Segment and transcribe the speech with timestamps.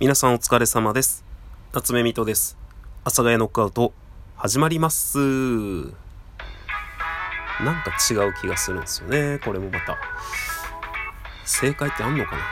[0.00, 1.24] 皆さんお疲れ様です。
[1.72, 2.56] 夏目みとです。
[3.02, 3.92] 阿佐ヶ谷ノックアウト、
[4.36, 5.18] 始まります。
[5.18, 5.90] なん
[7.82, 9.40] か違う気がするんですよね。
[9.44, 9.98] これもまた。
[11.44, 12.42] 正解ってあんのかな？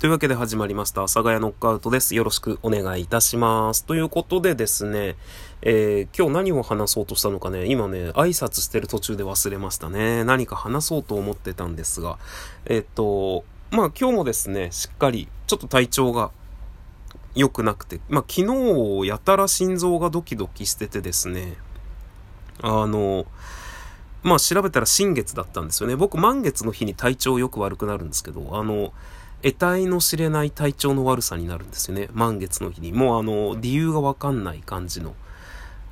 [0.00, 1.02] というわけで始まりました。
[1.02, 2.14] 阿佐ヶ谷ノックアウトです。
[2.14, 3.84] よろしくお願いいたします。
[3.84, 5.14] ということでですね、
[5.60, 10.24] えー今日何を話そうとしたのかね、今ね、挨拶してる途中で忘れましたね。
[10.24, 12.18] 何か話そうと思ってたんですが、
[12.64, 16.30] えっと、まあ今日もですね、しっかり、ちょっと体調が
[17.34, 18.48] 良くなくて、まあ昨
[19.02, 21.58] 日やたら心臓がドキドキしててですね、
[22.62, 23.26] あの、
[24.22, 25.94] まあ調べたら新月だったんですよね。
[25.94, 28.94] 僕満月の日に体調よく悪くなるんですけど、あの、
[29.42, 32.08] 得体の知れない体調の悪さになるんですよね。
[32.12, 32.92] 満月の日に。
[32.92, 35.14] もうあの、理由がわかんない感じの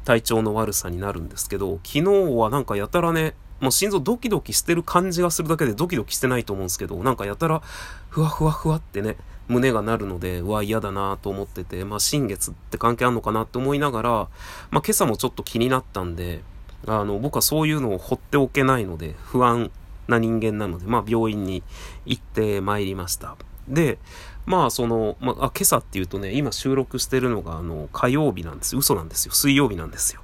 [0.04, 2.02] 体調の悪さになるんですけど、昨日
[2.34, 7.60] はなんかやたらね、もう心臓ドキドキしてる感じがするだけでドキドキしてないと思うんですけど、なんかやたら
[8.08, 9.16] ふわふわふわってね、
[9.48, 14.28] 胸がなるので、うわ、嫌だなと思ってて、まあ新月って関係あんのかなって思いながら、まあ
[14.70, 16.42] 今朝もちょっと気になったんで、
[16.86, 19.70] あの、僕はそういうのを放っておけないので、不安
[20.08, 21.62] な人間なので、まあ病院に
[22.06, 23.36] 行ってまいりました。
[23.68, 23.98] で、
[24.46, 28.76] まあその、まあ、今朝っていうとね、今収録してるのがあの、火曜日なんです。
[28.76, 29.34] 嘘なんですよ。
[29.34, 30.22] 水曜日なんですよ。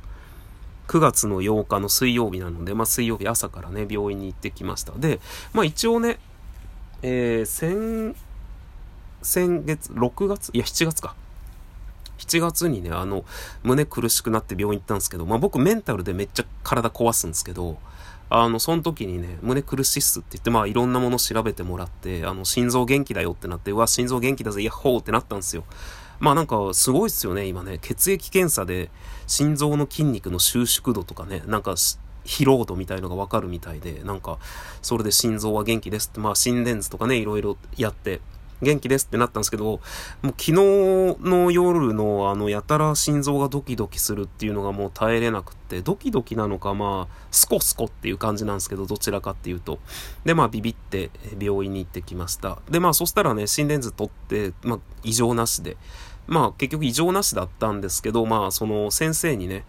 [0.89, 4.93] 9月の8日の水曜日なので、まあ水曜日朝からね、病院に行ってきました。
[4.93, 5.21] で、
[5.53, 6.19] まあ一応ね、
[7.03, 8.17] えー、先、
[9.23, 10.51] 先月、6月？
[10.55, 11.15] いや、7月か。
[12.19, 13.25] 7月にね、あの、
[13.63, 17.77] 胸苦しくなって病院行ったんですけど、まあ僕メンタルでめっちゃ体壊すんですけど、
[18.37, 25.63] あの、その時にね、胸苦しいっすって言って、まあいろんなもの調べてもらって、あの、心臓元気だよってなって、うわ、心臓元気だぜ、ヤッホーってなったんですよ。
[26.19, 27.79] まあなんかすごいっすよね、今ね。
[27.81, 28.91] 血液検査で
[29.29, 31.73] 心臓の筋肉の収縮度とかね、なんか
[32.25, 34.39] 疲労度みたいのがわかるみたいで、なんか、
[34.83, 38.21] それで心臓は元気ですって、まあ心電図とかね、いろいろやって、
[38.63, 39.81] 元気ですってなったんですけど、も
[40.23, 49.79] う昨日の夜のあの、やたら心臓がドキドキするっていうのがもう耐えれなくって、ドキドキなのかまあ、スコスコっていう感じなんですけど、どちらかっていうと。
[50.25, 52.59] で、まあ、ビビって病院に行ってきました。
[52.71, 55.77] で、まあ、そしたらね、心電図取って、まあ、異常なしで。
[56.27, 59.65] まあ、結局異常なしだったんですけど、まあ、その先生にね、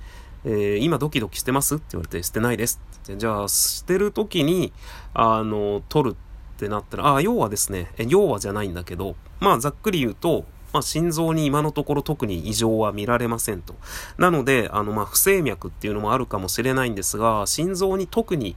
[0.46, 1.76] えー今ドキドキしてます？
[1.76, 2.80] って言われて、してないです。
[3.18, 4.74] じゃあ、してる時に、
[5.14, 6.16] あの、取る
[6.56, 13.76] ってなったら、あ、要はですね、要はじゃないんだけど、まあ、ざっくり言うと、まあ、心臓に今のところ特に異常は見られませんと。
[14.18, 18.56] なので、あの、まあ、不整脈っていうのもあるかもしれないんですが、心臓に特に、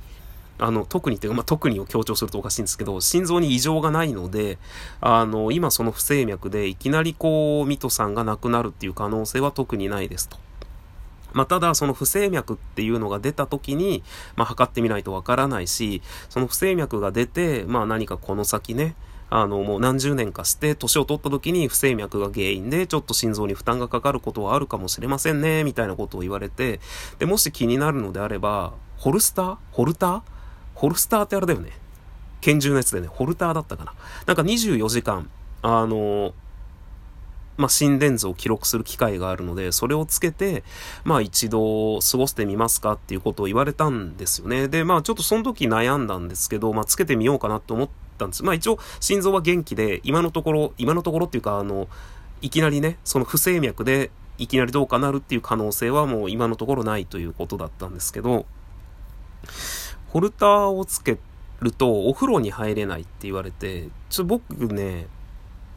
[0.59, 4.59] あの、特にっていうか、まあ、特にを強調するとおかしいんですけど、心臓に異常がないので、
[5.01, 10.39] あの、今その不整脈でいきなりこう、ミトさんが亡くなるっていう可能性は特にないですと。
[11.39, 14.03] まあ、ただ、その不整脈っていうのが出た時に、
[14.35, 18.97] まあ、測ってみないとわからないし、その不整脈が出て、まあ、何かこの先ね、
[19.31, 26.81] あの、もう何十年かして、年を取った時に不整脈が原因で、ちょっと心臓に負担がかかることはあるかもしれませんね、みたいなことを言われて、
[27.21, 29.57] で、もし気になるのであれば、ホルスター？
[29.71, 30.23] ホルター？
[30.75, 31.71] ホルスターってあれだよね。
[32.41, 33.95] 拳銃のやつでね、ホルターだったかな。
[34.27, 35.31] なんか24時間、
[35.63, 36.35] あの、
[37.59, 40.63] まあ、心電図を記録する機会があるので、それをつけて、
[41.05, 44.69] まあ一度過ごしてみますかっていうことを言われたんですよね。
[44.69, 48.45] で、まあちょっとその時悩んだんですけど、まあつけてみようかなと思ったんです。
[48.45, 51.89] まあ一応心臓は元気で、今のところ、今のところっていうか、あの、
[52.41, 58.47] いきなりね、その不整脈でいきなりどうかなるっていう可能性はもう今のところないということだったんですけど、
[60.11, 61.19] ホルターをつけ
[61.61, 65.09] るとお風呂に入れないって言われて、ちょっと僕ね、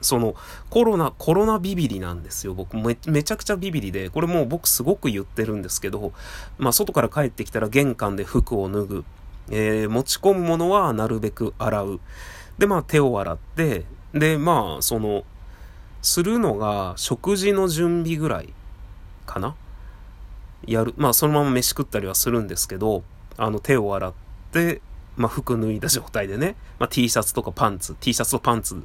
[0.02, 0.36] その
[0.70, 2.54] コロナ、コロナビビリなんですよ。
[2.54, 6.12] 僕め、めちゃくちゃビビリで、これもう僕すごく言ってるんですけど、
[6.58, 9.06] まあ外から帰ってきたら玄関で服を脱ぐ。
[9.50, 12.00] えー持ち込むものはなるべく洗う。
[12.58, 15.24] で、まあ手を洗って、で、まあその、
[16.02, 18.54] するのが食事の準備ぐらい
[19.26, 19.56] かな
[20.66, 20.94] やる。
[20.98, 23.04] まあそのまま飯食ったりはするんですけど、
[23.38, 24.14] あの手を洗っ
[24.52, 24.82] て、
[25.18, 28.84] まあ服脱いだ状態でね、まあ T シャツとかパンツ、T シャツとパンツ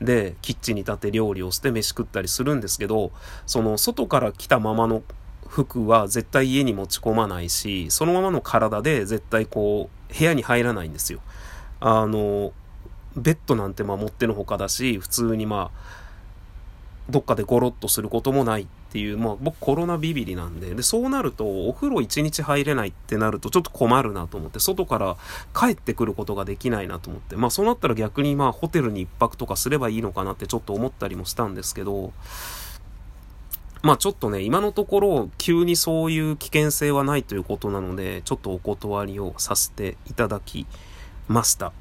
[0.00, 3.12] でキッチンに立って料理をして飯食ったりするんですけど、
[3.46, 5.02] その外から来たままの
[5.48, 11.20] 服は絶対家に持ち込まないし、そのままの体で絶対こう部屋に入らないんですよ。
[11.80, 12.52] あの、
[13.16, 15.94] ベッドなんてまあ持ってのほかだし、普通にまあ、
[17.08, 18.66] どっかでゴロッとすることもない。
[18.94, 25.16] っていう、まあ僕コロナビビリなんで、で、そうなるとお風呂一日入れないってなるとちょっと困るなと思って、外から
[25.52, 32.12] 帰ってくることができないなと思って、まあそうなったら逆にまあホテルに一泊とかすればいいのかなってちょっと思ったりもしたんですけど、
[33.82, 40.68] まあちょっとね、今のところ急にそういう危険性はないということなので、ちょっとお断りをさせていただき
[41.26, 41.72] ました。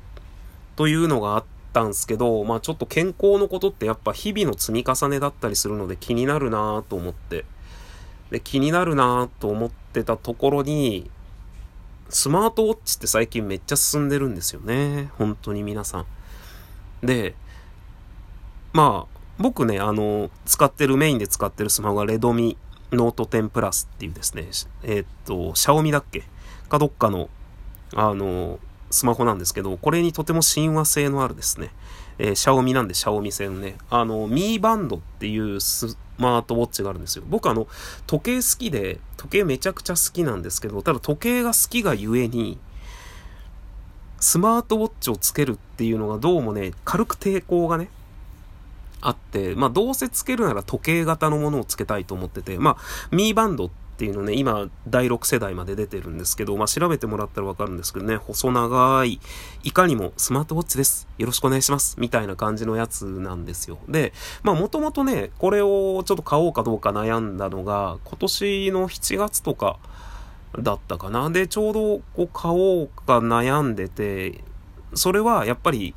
[0.75, 7.45] というのがあってったんすけど、まあちょっと健康のことってやっぱ日々の積み重ねだったりするので気になるなぁと思って。
[8.29, 11.09] で、気になるなぁと思ってたところに、
[12.09, 15.09] スマートウォッチって最近めっちゃ進んでるんですよね。
[15.17, 16.05] 本当に皆さん。
[17.05, 17.35] で、
[18.71, 22.57] まあ、僕ね、あの、使ってる、メインで使ってるスマホがレドミ
[22.91, 24.47] ノート10プラスっていうですね、
[24.83, 26.23] えー、っと、シャオミだっけ？
[26.69, 27.29] かどっかの、
[27.95, 28.59] あの、
[28.93, 31.71] スマホなんですけど、これにとても親和性のあるですね、
[32.19, 37.23] えー、シャオミなんでシャオミ製のね、あの、ミーバンドっていうスマートウォッチがあるんですよ。
[37.27, 37.67] 僕あの、
[38.05, 42.59] 時計好きで、時計めちゃくちゃ好きなんですけど、ただ時計が好きがゆえに、
[44.19, 47.89] スマートウォッチをつけるっていうのがどうもね、軽く抵抗がね、
[49.01, 59.19] あって、まあどうせつけるなら時計型のものをつけたいと思ってて、まあ、ミーバンドってっていうのね、今、第6世代まで出てるんですけど、まあ調べてもらったらわかるんですけどね、細長い、
[59.63, 61.07] いかにもスマートウォッチです。
[61.19, 61.95] よろしくお願いします。
[61.99, 63.77] みたいな感じのやつなんですよ。
[63.87, 69.77] で、まあもともとね、これをちょっと買おうかどうか悩んだのが、今年の7月とか、
[70.59, 71.29] だったかな。
[71.29, 74.43] で、ちょうどこう買おうか悩んでて、
[74.93, 75.95] それはやっぱり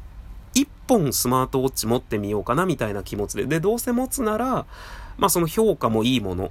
[0.55, 3.45] 一本スマートウォッチ持ってみようかなみたいな気持ちで。
[3.45, 4.67] で、どうせ持つなら、
[5.19, 6.51] まあその評価もいいもの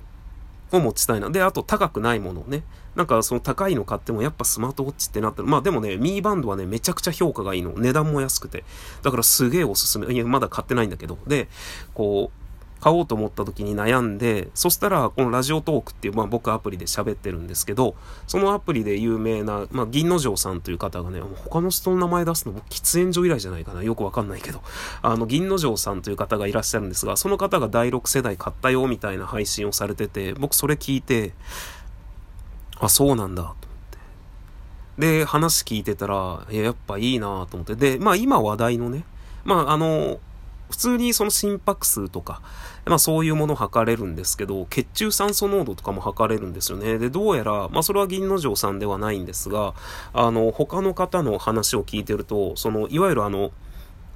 [0.75, 1.30] を持ちたいな。
[1.30, 2.63] で、あと高くないものをね。
[2.95, 7.74] なんかその高いの買ってもやっぱスマートウォッチってなったら、まあでもね、ミーバンドはね、めちゃくちゃ評価がいいの。
[7.75, 8.63] 値段も安くて。
[9.04, 10.12] だからすげえおすすめ。
[10.13, 11.18] いや、まだ買ってないんだけど。
[11.27, 11.50] で、
[11.94, 12.44] こう、
[12.86, 17.96] 買おうと思った時に悩んで、そしたら、このラジオトークっていう、まあ僕アプリで喋ってるんですけど、
[18.28, 23.82] そのアプリで有名な、まあ銀之丞さんという方がね、他の人の名前出すの僕喫煙所以来じゃないかな。
[23.82, 24.62] よくわかんないけど、
[25.02, 31.34] あの銀之丞さんという方がいらっしゃるんですが、その方が第6世代買ったよみたいな配信をされてて、僕それ聞いて、
[32.80, 33.56] あ、そうなんだ、と思っ
[35.00, 35.18] て。
[35.20, 37.76] で、話聞いてたら、いや、やっぱいいなと思って。
[37.76, 39.06] で、まあ今話題のね、
[39.44, 40.20] まああの、
[40.70, 42.42] 普通にその心拍数とか、
[42.86, 46.98] まあそういうものを測れるんですけど、血中酸素濃度とかも測れるんですよね。
[46.98, 49.74] で、どうやら、まあそれは銀之丞さんではないんですが、
[50.14, 53.52] あの、他の方の話を聞いてると、その、いわゆるあの、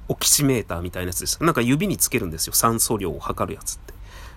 [0.08, 1.42] オキシメーターみたいなやつです。
[1.42, 2.52] なんか指につけるんですよ。
[2.52, 3.94] 酸素量を測るやつって。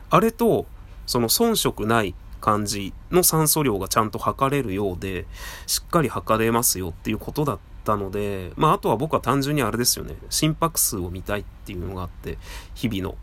[0.10, 0.68] あれと、
[1.08, 5.26] その遜色ない感じの酸素量がちゃんと測れるようで、
[5.66, 10.16] しっかり測れますよっていうことだったたので、まああとは僕は単純にあれですよね。
[10.30, 12.38] 心拍数を見たいっていうのがあって、
[12.76, 13.16] 日々の。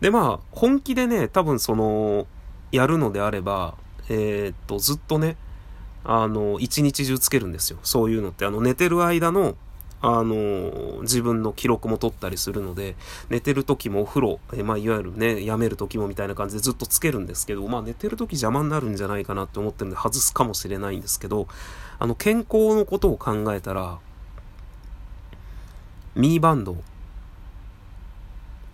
[0.00, 2.26] でまあ、本気でね、多分その、
[2.72, 3.76] やるのであれば、
[4.08, 5.36] えー、っと、ずっとね、
[6.04, 7.78] あの、一日中つけるんですよ。
[7.82, 8.44] そういうのって。
[8.44, 9.56] あの、寝てる間の、
[10.02, 12.96] あの、自分の記録も取ったりするので、
[13.30, 21.46] 寝てる時もお風呂、えまあ、いわゆるね、やめる時もみたいな感じでずっとつけるんですけど、まあ、寝てる時邪魔になるんじゃないかなって思ってるんで外すかもしれないんですけど、
[22.00, 24.00] あの、健康のことを考えたら、
[26.16, 26.76] ミーバンド、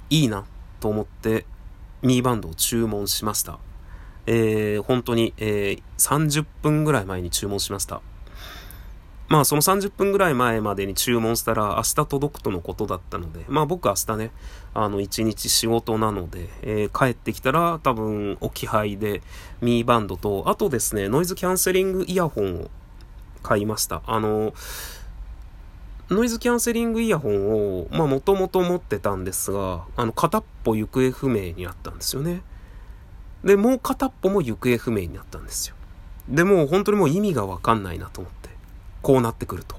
[0.09, 0.47] いいな
[0.81, 1.45] と思って、
[2.01, 3.59] ミーバンドを注文しました。
[4.25, 8.01] えー、本当に、えー、30分ぐらい前に注文しました。
[9.29, 14.31] まあその30分ぐらい前までに注文したら明日届くとのことだったので、まあ僕明日ね、
[14.73, 19.21] あの一日仕事なので、えー、帰ってきたら多分置き配で
[19.61, 22.71] ミーバンドと、あとですね、ノイズキャンセリングイヤホンを
[23.43, 24.03] 買いました。
[24.07, 24.55] あの、
[26.09, 32.41] ノイズキャンセリングイヤホンを、まあもともと持ってたんですが、あの片っぽ行方不明になったんですよね。
[33.45, 35.77] で、もう片っぽも行方不明になったんですよ。
[36.31, 38.38] で、もう本当にもう意味がわかんないなと思って。
[39.03, 39.77] こうなってくると。
[39.77, 39.79] っ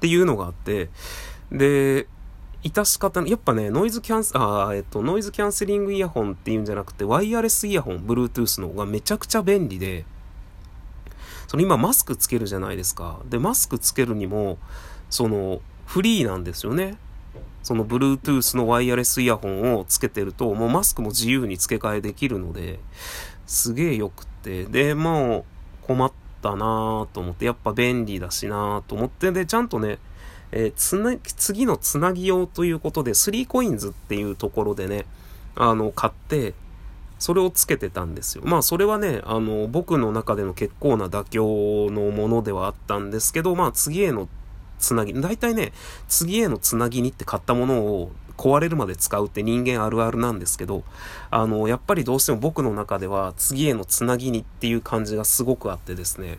[0.00, 0.88] ていうのがあって、
[1.50, 2.06] で、
[2.62, 10.04] 致し方やっぱね、ノイズキャンセ、あえっと、ノイズキャンセリングイヤホンっていうんじゃなくて、ワイヤレスイヤホン、Bluetooth の方がめちゃくちゃ便利で、
[11.48, 13.20] その今マスクつけるじゃないですか。
[13.28, 14.58] で、マスクつけるにも、
[15.10, 16.96] その、フリーなんですよね。
[17.62, 22.80] その Bluetooth のワイヤレスイヤホンをつけてると、もうマスクも自由に付け替えできるので、
[23.46, 24.64] すげえよくって。
[24.64, 25.44] で、も
[25.82, 26.12] う困っ
[26.42, 29.98] たなと思って、やっぱ便利だしなと思って、で、ちゃんとね、
[30.50, 35.06] えー、つな、次のつなぎ用ということで、3コインズっていうところでね、
[35.54, 36.54] あの、買って、
[37.18, 38.42] それをつけてたんですよ。
[38.44, 44.28] まあそれはね、あの、僕の中での結構な妥協のものではあったんですけど、まあ次への
[44.80, 45.72] つなぎ、大体ね、
[46.08, 50.84] 次へのつなぎにって買ったものを壊れるまで使うって人間あるあるなんですけど、
[51.30, 56.38] あの、やっぱりどうしても僕の中では次へのつなぎにっていう感じがすごくあってですね。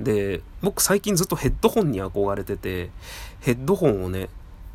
[0.00, 2.90] で、僕最近ずっとヘッドホンに憧れてて、
[3.40, 4.28] ヘッドホンをね、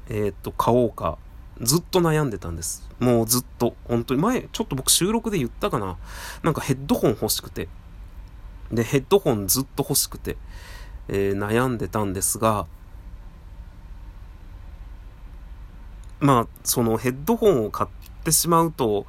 [0.09, 1.17] えー、っと、買おうか、
[1.61, 2.87] ずっと悩んでたんです。
[2.99, 3.75] もうずっと。
[3.85, 5.97] 本当に前、ちょっと僕収録で言ったかな。
[6.43, 7.67] なんかヘッドホン欲しくて。
[8.71, 10.37] で、ヘッドホンずっと欲しくて、
[11.07, 12.67] えー、悩んでたんですが、
[16.19, 17.89] まあ、そのヘッドホンを買っ
[18.23, 19.05] てしまうと、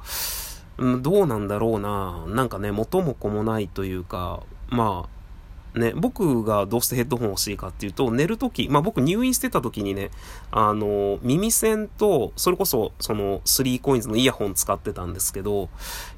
[0.77, 2.25] うん、どうなんだろうな。
[2.27, 5.17] なんかね、元も子もないというか、まあ、
[5.77, 10.09] ね、僕がどうしてヘッドホン欲しいかっていうと、寝るとき、まあ僕入院してた時にね、
[10.51, 15.69] あの、耳栓と、それこそ、その、3コインズのイヤホン使ってたんですけど、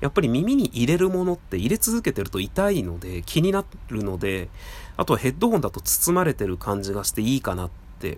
[0.02, 4.50] やっぱり耳に入れるものって入れ続けてると痛いので、気になるので、
[4.98, 7.70] あとはヘッドホンだと包まれてる感じがしていいかなっ
[8.00, 8.18] て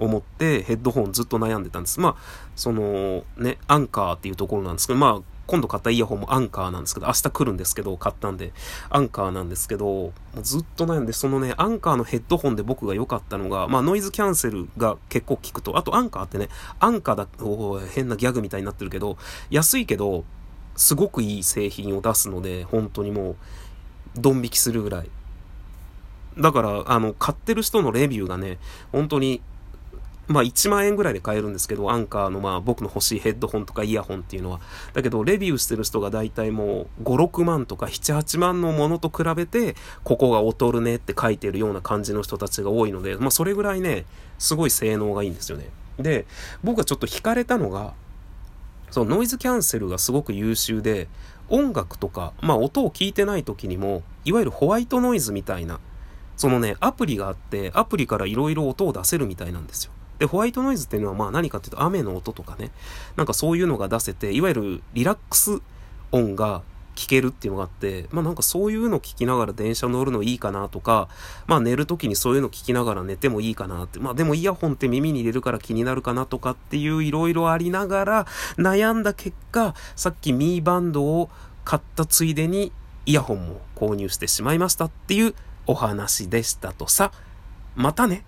[0.00, 2.00] 思ってヘッドホンずっと悩んでたんです。
[2.00, 2.16] まあ、
[2.56, 8.52] そのね、アンカーっていうところなんですけど、まあ、今度買ったイヤホンもアンカーなんですけど、明日来るんですけど、買ったんで、
[8.88, 19.18] アンカーなんですけど、もうずっと悩んで、そのね、アンカーのヘッドホンで僕が良かったのが、まあノイズキャンセルが結構効くと、あとアンカーってね、アンカーだ、お変なギャグみたいになってるけど、
[19.50, 20.24] 安いけど、
[20.76, 23.36] すごくいい製品を出すので、本当にもう、
[24.14, 25.10] ドン引きするぐらい。
[26.38, 28.58] だから、あの、買ってる人のレビューがね、
[28.92, 29.42] 本当に
[30.30, 34.60] まあ1万円ぐらいで買えるんですけど、アンカーのまあ僕の欲しいヘッドホンとかイヤホンっていうのは。
[34.92, 44.04] だけど、レビューしてる人が大体もう5、6万とか7、8万のものと比べて、ここが劣るねって書いてるような感じの人たちが多いので、まあそれぐらいね、
[44.38, 45.68] すごい性能がいいんですよね。
[45.98, 46.26] で、
[46.62, 47.92] 僕がちょっと惹かれたのが、
[48.92, 51.08] そのノイズキャンセルがすごく優秀で、
[51.48, 55.80] 音楽とか、まあ音を聞いてない時にも、いわゆるホワイトノイズみたいな、
[56.36, 59.92] そのね、アプリがあって、アプリから色々音を出せるみたいなんですよ。
[60.20, 62.70] で、ホワイトノイズっていうのはまあ何かっていうと雨の音とかね、
[63.16, 65.60] なんかそういうのが出せて、いわゆるリラックス
[66.12, 66.62] 音が
[66.94, 71.08] 聞けるっていうのがあって、まあなんかそういうの聞きながら電車乗るのいいかなとか、
[71.46, 78.26] まあ寝るときにそういうの聞きながら寝てもいいかなって、まあでもイヤホンって耳に入れるから気になるかなとかっていういろいろありながら
[78.58, 81.30] 悩んだ結果、さっきミーバンドを
[81.64, 82.72] 買ったついでに
[83.06, 85.34] イヤホンも購入してしまいましたっていう
[85.66, 87.12] お話でしたとさ、
[87.76, 88.24] またね。